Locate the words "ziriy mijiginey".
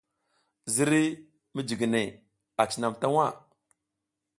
0.73-2.09